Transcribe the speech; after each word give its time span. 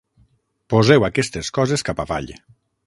Poseu 0.73 1.05
aquestes 1.11 1.53
coses 1.59 1.87
cap 1.91 2.05
avall. 2.07 2.35